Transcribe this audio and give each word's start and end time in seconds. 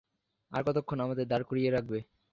আর 0.51 0.61
কতক্ষণ 0.67 0.97
আমাদের 1.05 1.25
দাঁড় 1.27 1.45
করিয়ে 1.49 1.69
রাখবে? 1.71 1.99